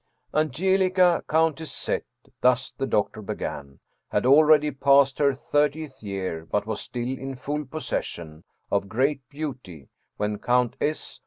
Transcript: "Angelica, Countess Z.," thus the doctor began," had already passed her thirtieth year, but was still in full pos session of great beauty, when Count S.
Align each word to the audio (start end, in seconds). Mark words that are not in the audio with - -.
"Angelica, 0.33 1.23
Countess 1.27 1.79
Z.," 1.85 1.99
thus 2.41 2.71
the 2.71 2.87
doctor 2.87 3.21
began," 3.21 3.77
had 4.11 4.25
already 4.25 4.71
passed 4.71 5.19
her 5.19 5.35
thirtieth 5.35 6.01
year, 6.01 6.47
but 6.49 6.65
was 6.65 6.81
still 6.81 7.07
in 7.19 7.35
full 7.35 7.65
pos 7.65 7.85
session 7.85 8.43
of 8.71 8.89
great 8.89 9.21
beauty, 9.29 9.89
when 10.17 10.39
Count 10.39 10.75
S. 10.81 11.19